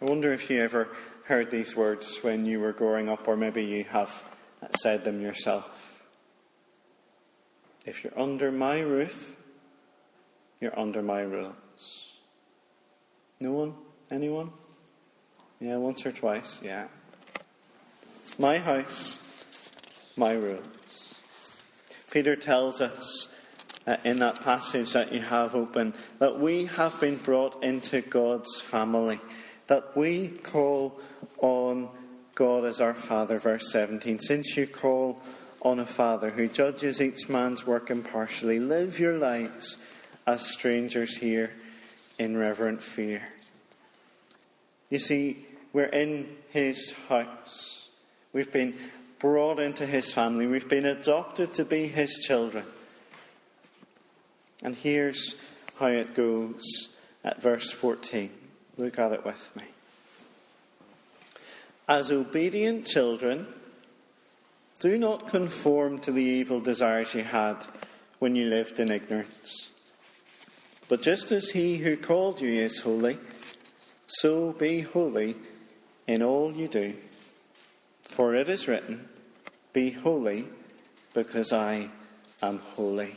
I 0.00 0.04
wonder 0.04 0.32
if 0.32 0.50
you 0.50 0.62
ever 0.62 0.88
heard 1.26 1.50
these 1.50 1.76
words 1.76 2.18
when 2.22 2.46
you 2.46 2.58
were 2.60 2.72
growing 2.72 3.08
up, 3.08 3.28
or 3.28 3.36
maybe 3.36 3.64
you 3.64 3.84
have 3.84 4.24
said 4.80 5.04
them 5.04 5.20
yourself. 5.20 6.02
If 7.84 8.02
you're 8.02 8.18
under 8.18 8.50
my 8.50 8.80
roof, 8.80 9.36
you're 10.60 10.78
under 10.78 11.02
my 11.02 11.20
rules. 11.20 12.12
No 13.40 13.52
one? 13.52 13.74
Anyone? 14.10 14.50
Yeah, 15.60 15.76
once 15.76 16.06
or 16.06 16.12
twice, 16.12 16.60
yeah. 16.62 16.86
My 18.38 18.58
house, 18.58 19.18
my 20.16 20.32
rules. 20.32 21.14
Peter 22.10 22.36
tells 22.36 22.80
us 22.80 23.28
uh, 23.86 23.96
in 24.04 24.18
that 24.18 24.42
passage 24.42 24.92
that 24.92 25.12
you 25.12 25.20
have 25.20 25.54
open 25.54 25.94
that 26.18 26.38
we 26.38 26.66
have 26.66 27.00
been 27.00 27.16
brought 27.16 27.62
into 27.64 28.00
God's 28.00 28.60
family, 28.60 29.20
that 29.66 29.96
we 29.96 30.28
call 30.28 31.00
on 31.38 31.88
God 32.34 32.64
as 32.64 32.80
our 32.80 32.94
Father, 32.94 33.38
verse 33.38 33.70
17. 33.72 34.20
Since 34.20 34.56
you 34.56 34.66
call 34.66 35.20
on 35.62 35.78
a 35.78 35.86
Father 35.86 36.30
who 36.30 36.48
judges 36.48 37.00
each 37.00 37.28
man's 37.28 37.66
work 37.66 37.90
impartially, 37.90 38.58
live 38.58 38.98
your 38.98 39.18
lives 39.18 39.78
as 40.26 40.46
strangers 40.46 41.16
here 41.16 41.52
in 42.18 42.36
reverent 42.36 42.82
fear. 42.82 43.22
You 44.90 44.98
see, 44.98 45.46
we're 45.72 45.84
in 45.86 46.28
His 46.50 46.92
house. 47.08 47.88
We've 48.32 48.52
been 48.52 48.76
brought 49.22 49.60
into 49.60 49.86
His 49.86 50.12
family. 50.12 50.48
We've 50.48 50.68
been 50.68 50.84
adopted 50.84 51.54
to 51.54 51.64
be 51.64 51.86
His 51.86 52.12
children. 52.26 52.64
And 54.64 54.74
here's 54.74 55.36
how 55.78 55.86
it 55.86 56.16
goes 56.16 56.88
at 57.22 57.40
verse 57.40 57.70
14. 57.70 58.30
Look 58.76 58.98
at 58.98 59.12
it 59.12 59.24
with 59.24 59.54
me. 59.54 59.62
As 61.88 62.10
obedient 62.10 62.84
children, 62.84 63.46
do 64.80 64.98
not 64.98 65.28
conform 65.28 66.00
to 66.00 66.10
the 66.10 66.24
evil 66.24 66.60
desires 66.60 67.14
you 67.14 67.22
had 67.22 67.64
when 68.18 68.34
you 68.34 68.46
lived 68.46 68.80
in 68.80 68.90
ignorance. 68.90 69.70
But 70.88 71.00
just 71.00 71.30
as 71.30 71.50
he 71.50 71.76
who 71.76 71.96
called 71.96 72.40
you 72.40 72.50
is 72.50 72.80
holy, 72.80 73.18
so 74.08 74.52
be 74.52 74.80
holy 74.80 75.36
in 76.08 76.24
all 76.24 76.52
you 76.52 76.66
do. 76.66 76.94
For 78.02 78.34
it 78.34 78.50
is 78.50 78.66
written, 78.66 79.08
Be 79.72 79.90
holy, 79.90 80.48
because 81.14 81.52
I 81.52 81.88
am 82.42 82.58
holy 82.58 83.16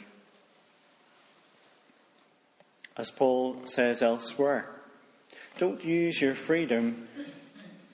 as 2.98 3.12
Paul 3.12 3.66
says 3.66 4.02
elsewhere. 4.02 4.70
Don't 5.58 5.84
use 5.84 6.22
your 6.22 6.36
freedom 6.36 7.08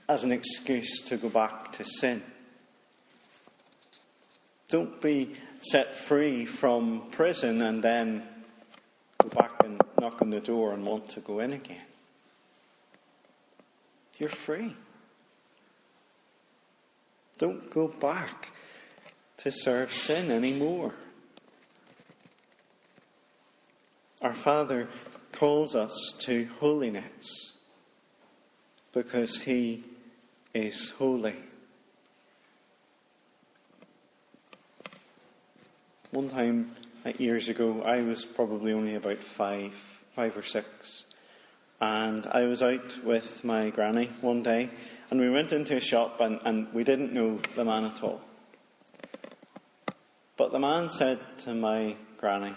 as 0.07 0.23
an 0.23 0.31
excuse 0.31 1.01
to 1.01 1.17
go 1.17 1.29
back 1.29 1.73
to 1.73 1.85
sin. 1.85 2.21
Don't 4.67 5.01
be 5.01 5.35
set 5.61 5.95
free 5.95 6.45
from 6.45 7.03
prison 7.11 7.61
and 7.61 7.83
then 7.83 8.23
go 9.17 9.29
back 9.29 9.51
and 9.63 9.81
knock 9.99 10.21
on 10.21 10.29
the 10.29 10.39
door 10.39 10.73
and 10.73 10.85
want 10.85 11.07
to 11.09 11.19
go 11.19 11.39
in 11.39 11.53
again. 11.53 11.81
You're 14.17 14.29
free. 14.29 14.75
Don't 17.41 17.71
go 17.71 17.87
back 17.87 18.51
to 19.37 19.51
serve 19.51 19.91
sin 19.91 20.29
anymore. 20.29 20.93
Our 24.21 24.35
Father 24.35 24.87
calls 25.31 25.75
us 25.75 26.13
to 26.19 26.47
holiness 26.59 27.53
because 28.93 29.41
He 29.41 29.83
is 30.53 30.91
holy. 30.91 31.33
One 36.11 36.29
time, 36.29 36.75
years 37.17 37.49
ago, 37.49 37.81
I 37.81 38.01
was 38.01 38.23
probably 38.23 38.71
only 38.71 38.93
about 38.93 39.17
five, 39.17 39.73
five 40.15 40.37
or 40.37 40.43
six, 40.43 41.05
and 41.79 42.27
I 42.27 42.43
was 42.43 42.61
out 42.61 43.03
with 43.03 43.43
my 43.43 43.71
granny 43.71 44.11
one 44.21 44.43
day, 44.43 44.69
and 45.11 45.19
we 45.19 45.29
went 45.29 45.51
into 45.51 45.75
a 45.75 45.81
shop, 45.81 46.21
and, 46.21 46.39
and 46.45 46.73
we 46.73 46.83
didn't 46.83 47.13
know 47.13 47.39
the 47.55 47.65
man 47.65 47.85
at 47.85 48.01
all. 48.01 48.21
But 50.37 50.51
the 50.51 50.59
man 50.59 50.89
said 50.89 51.19
to 51.39 51.53
my 51.53 51.95
granny, 52.17 52.55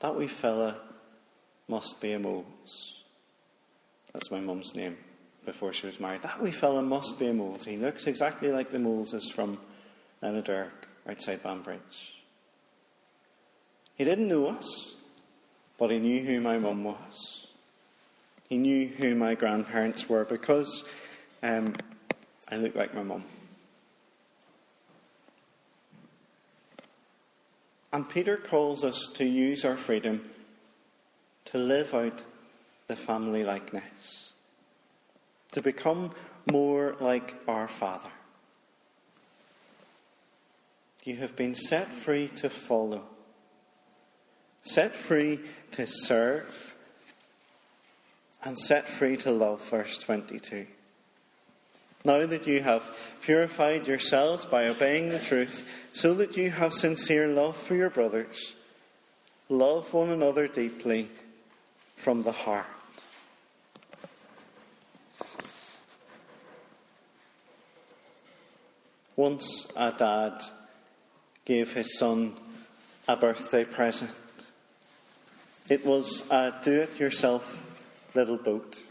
that 0.00 0.16
wee 0.16 0.28
fella 0.28 0.78
must 1.68 2.00
be 2.00 2.12
a 2.12 2.18
Moles. 2.18 3.02
That's 4.12 4.30
my 4.30 4.40
mum's 4.40 4.74
name 4.74 4.96
before 5.44 5.72
she 5.72 5.86
was 5.86 6.00
married. 6.00 6.22
That 6.22 6.42
wee 6.42 6.50
fella 6.50 6.82
must 6.82 7.18
be 7.18 7.26
a 7.26 7.34
Moles. 7.34 7.64
He 7.64 7.76
looks 7.76 8.06
exactly 8.06 8.50
like 8.50 8.72
the 8.72 8.78
Moleses 8.78 9.30
from 9.32 9.58
Lenaderg 10.22 10.70
outside 11.06 11.42
Banbridge. 11.42 12.22
He 13.96 14.04
didn't 14.04 14.28
know 14.28 14.46
us, 14.48 14.94
but 15.76 15.90
he 15.90 15.98
knew 15.98 16.24
who 16.24 16.40
my 16.40 16.58
mum 16.58 16.84
was. 16.84 17.47
He 18.48 18.56
knew 18.56 18.88
who 18.88 19.14
my 19.14 19.34
grandparents 19.34 20.08
were 20.08 20.24
because 20.24 20.84
um, 21.42 21.74
I 22.50 22.56
look 22.56 22.74
like 22.74 22.94
my 22.94 23.02
mum. 23.02 23.24
And 27.92 28.08
Peter 28.08 28.36
calls 28.36 28.84
us 28.84 29.08
to 29.14 29.24
use 29.24 29.64
our 29.64 29.76
freedom 29.76 30.30
to 31.46 31.58
live 31.58 31.94
out 31.94 32.24
the 32.88 32.96
family 32.96 33.42
likeness, 33.42 34.32
to 35.52 35.62
become 35.62 36.12
more 36.50 36.94
like 37.00 37.34
our 37.48 37.68
Father. 37.68 38.10
You 41.04 41.16
have 41.16 41.36
been 41.36 41.54
set 41.54 41.90
free 41.90 42.28
to 42.28 42.50
follow, 42.50 43.04
set 44.62 44.94
free 44.94 45.40
to 45.72 45.86
serve, 45.86 46.74
and 48.44 48.58
set 48.58 48.88
free 48.88 49.16
to 49.18 49.30
love, 49.30 49.68
verse 49.68 49.98
22. 49.98 50.66
Now 52.04 52.26
that 52.26 52.46
you 52.46 52.62
have 52.62 52.90
purified 53.22 53.88
yourselves 53.88 54.46
by 54.46 54.68
obeying 54.68 55.08
the 55.08 55.18
truth, 55.18 55.68
so 55.92 56.14
that 56.14 56.36
you 56.36 56.50
have 56.50 56.72
sincere 56.72 57.26
love 57.26 57.56
for 57.56 57.74
your 57.74 57.90
brothers, 57.90 58.54
love 59.48 59.92
one 59.92 60.10
another 60.10 60.46
deeply 60.46 61.08
from 61.96 62.22
the 62.22 62.32
heart. 62.32 62.66
Once 69.16 69.66
a 69.74 69.90
dad 69.90 70.40
gave 71.44 71.72
his 71.72 71.98
son 71.98 72.36
a 73.08 73.16
birthday 73.16 73.64
present. 73.64 74.14
It 75.68 75.84
was 75.84 76.30
a 76.30 76.54
do 76.62 76.82
it 76.82 77.00
yourself 77.00 77.67
little 78.18 78.36
boat. 78.36 78.82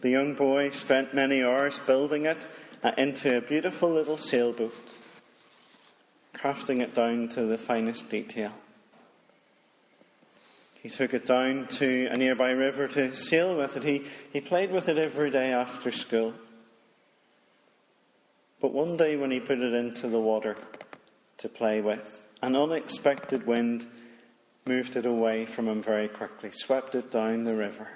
The 0.00 0.10
young 0.10 0.34
boy 0.34 0.70
spent 0.70 1.14
many 1.14 1.44
hours 1.44 1.78
building 1.78 2.26
it 2.26 2.48
uh, 2.82 2.90
into 2.98 3.36
a 3.36 3.40
beautiful 3.40 3.88
little 3.88 4.18
sailboat, 4.18 4.74
crafting 6.34 6.82
it 6.82 6.92
down 6.92 7.28
to 7.30 7.46
the 7.46 7.56
finest 7.56 8.10
detail. 8.10 8.52
He 10.82 10.88
took 10.88 11.14
it 11.14 11.24
down 11.24 11.68
to 11.78 12.08
a 12.10 12.16
nearby 12.16 12.50
river 12.50 12.88
to 12.88 13.14
sail 13.14 13.56
with 13.56 13.76
it. 13.76 13.84
He, 13.84 14.02
he 14.32 14.40
played 14.40 14.72
with 14.72 14.88
it 14.88 14.98
every 14.98 15.30
day 15.30 15.52
after 15.52 15.92
school. 15.92 16.34
But 18.60 18.72
one 18.72 18.96
day, 18.96 19.16
when 19.16 19.30
he 19.30 19.38
put 19.38 19.60
it 19.60 19.72
into 19.72 20.08
the 20.08 20.20
water 20.20 20.56
to 21.38 21.48
play 21.48 21.80
with, 21.80 22.26
an 22.42 22.56
unexpected 22.56 23.46
wind 23.46 23.86
moved 24.66 24.96
it 24.96 25.06
away 25.06 25.46
from 25.46 25.68
him 25.68 25.80
very 25.80 26.08
quickly, 26.08 26.50
swept 26.52 26.94
it 26.94 27.10
down 27.10 27.44
the 27.44 27.54
river. 27.54 27.88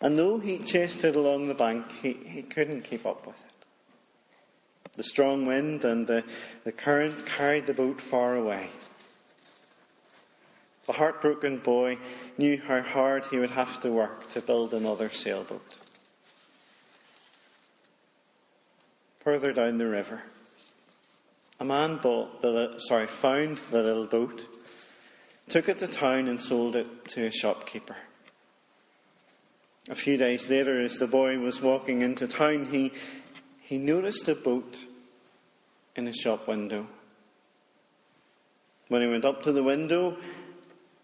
And 0.00 0.18
though 0.18 0.38
he 0.38 0.58
chased 0.58 1.04
it 1.04 1.16
along 1.16 1.48
the 1.48 1.54
bank, 1.54 1.90
he, 2.02 2.12
he 2.12 2.42
couldn't 2.42 2.82
keep 2.82 3.06
up 3.06 3.26
with 3.26 3.36
it. 3.36 4.92
The 4.96 5.02
strong 5.02 5.46
wind 5.46 5.84
and 5.84 6.06
the, 6.06 6.24
the 6.64 6.72
current 6.72 7.26
carried 7.26 7.66
the 7.66 7.74
boat 7.74 8.00
far 8.00 8.34
away. 8.34 8.68
The 10.86 10.92
heartbroken 10.92 11.58
boy 11.58 11.98
knew 12.38 12.60
how 12.60 12.80
hard 12.80 13.24
he 13.24 13.38
would 13.38 13.50
have 13.50 13.80
to 13.80 13.90
work 13.90 14.28
to 14.30 14.40
build 14.40 14.72
another 14.72 15.10
sailboat. 15.10 15.74
Further 19.18 19.52
down 19.52 19.78
the 19.78 19.88
river, 19.88 20.22
a 21.58 21.64
man 21.64 21.96
bought 21.96 22.40
the 22.42 22.78
sorry 22.78 23.08
found 23.08 23.58
the 23.70 23.82
little 23.82 24.06
boat, 24.06 24.46
took 25.48 25.68
it 25.68 25.78
to 25.78 25.86
town 25.86 26.28
and 26.28 26.40
sold 26.40 26.76
it 26.76 27.04
to 27.06 27.26
a 27.26 27.30
shopkeeper. 27.30 27.96
A 29.88 29.94
few 29.94 30.16
days 30.16 30.48
later, 30.50 30.80
as 30.80 30.96
the 30.96 31.06
boy 31.06 31.38
was 31.38 31.60
walking 31.60 32.02
into 32.02 32.26
town, 32.26 32.66
he, 32.66 32.92
he 33.60 33.78
noticed 33.78 34.28
a 34.28 34.34
boat 34.34 34.78
in 35.94 36.08
a 36.08 36.12
shop 36.12 36.48
window. 36.48 36.86
When 38.88 39.02
he 39.02 39.08
went 39.08 39.24
up 39.24 39.42
to 39.44 39.52
the 39.52 39.62
window, 39.62 40.16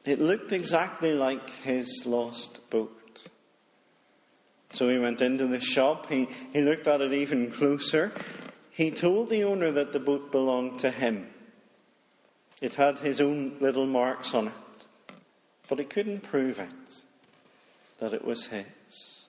it 0.04 0.20
looked 0.20 0.50
exactly 0.52 1.14
like 1.14 1.48
his 1.62 2.04
lost 2.06 2.68
boat. 2.70 3.28
So 4.70 4.88
he 4.88 4.98
went 4.98 5.20
into 5.20 5.46
the 5.46 5.60
shop, 5.60 6.08
he, 6.10 6.28
he 6.52 6.60
looked 6.60 6.88
at 6.88 7.00
it 7.00 7.12
even 7.12 7.50
closer. 7.52 8.12
He 8.70 8.90
told 8.90 9.28
the 9.28 9.44
owner 9.44 9.70
that 9.70 9.92
the 9.92 10.00
boat 10.00 10.32
belonged 10.32 10.80
to 10.80 10.90
him. 10.90 11.28
It 12.62 12.76
had 12.76 13.00
his 13.00 13.20
own 13.20 13.56
little 13.60 13.86
marks 13.86 14.34
on 14.34 14.46
it, 14.46 15.14
but 15.68 15.80
he 15.80 15.84
couldn't 15.84 16.20
prove 16.20 16.60
it 16.60 17.02
that 17.98 18.14
it 18.14 18.24
was 18.24 18.46
his. 18.46 19.26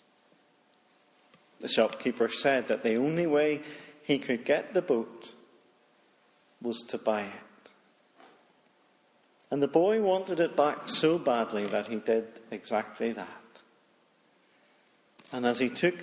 The 1.60 1.68
shopkeeper 1.68 2.30
said 2.30 2.68
that 2.68 2.84
the 2.84 2.96
only 2.96 3.26
way 3.26 3.64
he 4.04 4.20
could 4.20 4.46
get 4.46 4.76
the 4.76 4.84
boat 4.84 5.34
was 6.62 6.84
to 6.90 7.00
buy 7.00 7.24
it. 7.24 7.72
And 9.50 9.64
the 9.64 9.68
boy 9.68 10.00
wanted 10.00 10.40
it 10.40 10.56
back 10.56 10.88
so 10.88 11.18
badly 11.18 11.66
that 11.66 11.88
he 11.88 11.96
did 11.96 12.28
exactly 12.52 13.14
that. 13.14 13.62
And 15.32 15.44
as 15.48 15.58
he 15.58 15.70
took 15.70 15.96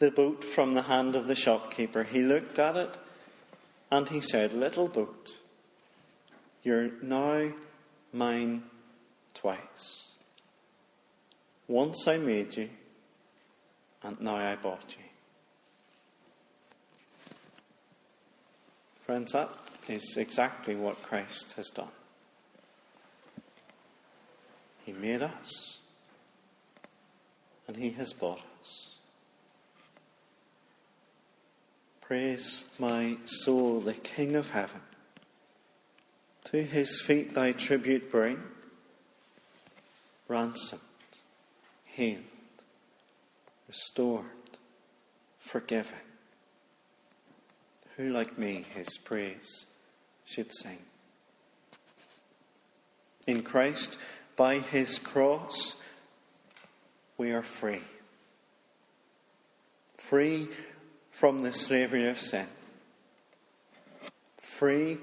the 0.00 0.10
boat 0.10 0.44
from 0.44 0.74
the 0.74 0.82
hand 0.82 1.16
of 1.16 1.28
the 1.28 1.34
shopkeeper, 1.34 2.02
he 2.02 2.20
looked 2.20 2.58
at 2.58 2.76
it 2.76 2.98
and 3.90 4.06
he 4.10 4.20
said, 4.20 4.52
Little 4.52 4.88
boat, 4.88 5.38
you're 6.64 6.90
now 7.02 7.52
mine 8.12 8.62
twice. 9.34 10.12
Once 11.68 12.08
I 12.08 12.16
made 12.16 12.56
you, 12.56 12.70
and 14.02 14.20
now 14.20 14.36
I 14.36 14.56
bought 14.56 14.96
you. 14.98 15.04
Friends, 19.04 19.32
that 19.32 19.50
is 19.88 20.16
exactly 20.16 20.74
what 20.74 21.02
Christ 21.02 21.52
has 21.56 21.68
done. 21.68 21.88
He 24.84 24.92
made 24.92 25.22
us, 25.22 25.78
and 27.68 27.76
He 27.76 27.90
has 27.90 28.12
bought 28.14 28.42
us. 28.60 28.90
Praise 32.00 32.64
my 32.78 33.16
soul, 33.24 33.80
the 33.80 33.94
King 33.94 34.36
of 34.36 34.50
heaven. 34.50 34.80
To 36.54 36.62
his 36.62 37.00
feet 37.00 37.34
thy 37.34 37.50
tribute 37.50 38.12
bring, 38.12 38.40
ransomed 40.28 40.82
healed, 41.88 42.22
restored, 43.66 44.24
forgiven. 45.40 45.98
Who 47.96 48.08
like 48.10 48.38
me 48.38 48.66
his 48.72 48.98
praise 48.98 49.66
should 50.24 50.52
sing? 50.54 50.78
In 53.26 53.42
Christ, 53.42 53.98
by 54.36 54.60
his 54.60 55.00
cross, 55.00 55.74
we 57.18 57.32
are 57.32 57.42
free. 57.42 57.82
Free 59.96 60.46
from 61.10 61.42
the 61.42 61.52
slavery 61.52 62.06
of 62.06 62.16
sin. 62.16 62.46
Free 64.38 64.98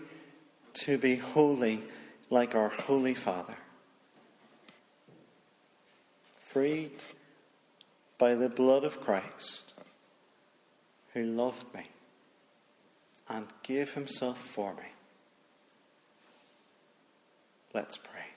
to 0.73 0.97
be 0.97 1.15
holy 1.15 1.83
like 2.29 2.55
our 2.55 2.69
Holy 2.69 3.13
Father 3.13 3.55
freed 6.51 7.03
by 8.17 8.35
the 8.35 8.49
blood 8.49 8.83
of 8.83 8.99
Christ, 8.99 9.73
who 11.13 11.23
loved 11.23 11.73
me 11.73 11.87
and 13.29 13.47
gave 13.63 13.93
himself 13.93 14.37
for 14.37 14.73
me. 14.73 14.89
Let's 17.73 17.97
pray. 17.97 18.30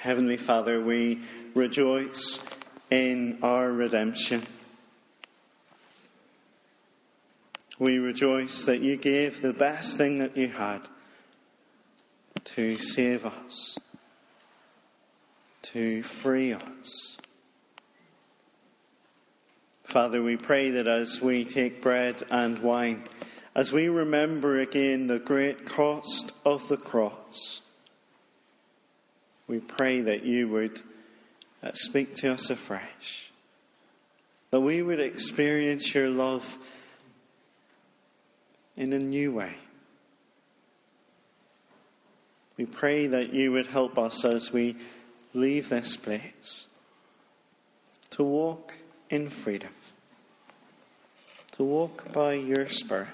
Heavenly 0.00 0.36
Father, 0.36 0.80
we 0.80 1.20
rejoice 1.54 2.44
in 2.90 3.38
our 3.42 3.72
redemption. 3.72 4.46
We 7.78 7.98
rejoice 7.98 8.64
that 8.66 8.80
you 8.80 8.96
gave 8.96 9.40
the 9.40 9.52
best 9.52 9.96
thing 9.96 10.18
that 10.18 10.36
you 10.36 10.48
had 10.48 10.82
to 12.44 12.78
save 12.78 13.26
us, 13.26 13.76
to 15.62 16.02
free 16.02 16.52
us. 16.52 17.16
Father, 19.82 20.22
we 20.22 20.36
pray 20.36 20.70
that 20.70 20.86
as 20.86 21.20
we 21.22 21.44
take 21.44 21.82
bread 21.82 22.22
and 22.30 22.58
wine, 22.58 23.04
as 23.54 23.72
we 23.72 23.88
remember 23.88 24.60
again 24.60 25.06
the 25.06 25.18
great 25.18 25.64
cost 25.64 26.32
of 26.44 26.68
the 26.68 26.76
cross, 26.76 27.62
we 29.48 29.60
pray 29.60 30.00
that 30.00 30.24
you 30.24 30.48
would 30.48 30.80
uh, 31.62 31.72
speak 31.74 32.14
to 32.16 32.32
us 32.32 32.50
afresh, 32.50 33.30
that 34.50 34.60
we 34.60 34.82
would 34.82 35.00
experience 35.00 35.94
your 35.94 36.10
love 36.10 36.58
in 38.76 38.92
a 38.92 38.98
new 38.98 39.32
way. 39.32 39.54
We 42.56 42.66
pray 42.66 43.06
that 43.06 43.32
you 43.32 43.52
would 43.52 43.66
help 43.66 43.98
us 43.98 44.24
as 44.24 44.52
we 44.52 44.76
leave 45.34 45.68
this 45.68 45.96
place 45.96 46.66
to 48.10 48.24
walk 48.24 48.74
in 49.10 49.28
freedom, 49.28 49.72
to 51.52 51.62
walk 51.62 52.12
by 52.12 52.34
your 52.34 52.66
Spirit, 52.68 53.08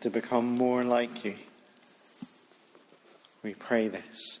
to 0.00 0.10
become 0.10 0.46
more 0.46 0.82
like 0.82 1.24
you. 1.24 1.36
We 3.42 3.54
pray 3.54 3.88
this 3.88 4.40